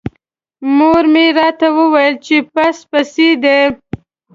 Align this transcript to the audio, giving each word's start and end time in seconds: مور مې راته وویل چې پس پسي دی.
مور 0.75 1.03
مې 1.13 1.25
راته 1.39 1.67
وویل 1.77 2.15
چې 2.25 2.37
پس 2.53 2.77
پسي 2.89 3.29
دی. 3.43 3.59